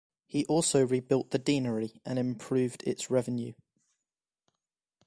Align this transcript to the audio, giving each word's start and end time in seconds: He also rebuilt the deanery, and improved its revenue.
He 0.25 0.47
also 0.47 0.83
rebuilt 0.83 1.29
the 1.29 1.37
deanery, 1.37 2.01
and 2.03 2.17
improved 2.17 2.81
its 2.87 3.11
revenue. 3.11 3.53